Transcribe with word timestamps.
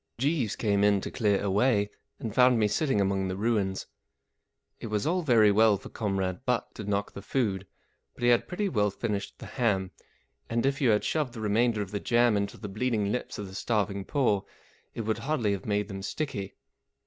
Jeeves 0.17 0.55
came 0.55 0.83
in 0.83 0.99
to 1.01 1.11
clear 1.11 1.39
away, 1.43 1.91
and 2.17 2.33
found 2.33 2.57
me 2.57 2.67
sitting 2.67 2.99
among 2.99 3.27
the 3.27 3.37
ruins. 3.37 3.85
It 4.79 4.87
was 4.87 5.05
all 5.05 5.21
very 5.21 5.51
well 5.51 5.77
for 5.77 5.89
Comrade 5.89 6.43
Butt 6.43 6.73
to 6.73 6.83
knock 6.83 7.11
the 7.11 7.21
food, 7.21 7.67
but 8.15 8.23
he 8.23 8.29
had 8.29 8.47
pretty 8.47 8.67
well 8.67 8.89
finished 8.89 9.37
the 9.37 9.45
ham; 9.45 9.91
and 10.49 10.65
if 10.65 10.81
you 10.81 10.89
had 10.89 11.03
shoved 11.03 11.33
the 11.33 11.39
remainder 11.41 11.83
of 11.83 11.91
the 11.91 11.99
jam 11.99 12.35
into 12.35 12.57
the 12.57 12.67
bleeding 12.67 13.11
lips 13.11 13.37
of 13.37 13.45
the 13.47 13.53
starving 13.53 14.03
poor 14.03 14.43
it 14.95 15.01
would 15.01 15.19
hardly 15.19 15.51
have 15.51 15.67
made 15.67 15.87
them 15.87 16.01
sticky. 16.01 16.55